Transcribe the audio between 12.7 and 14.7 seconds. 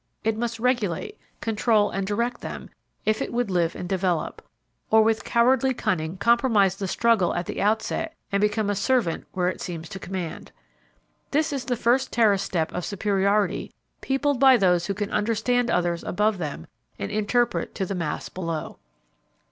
of superiority peopled by